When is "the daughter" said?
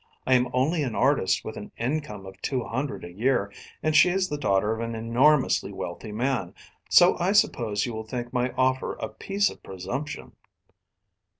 4.29-4.73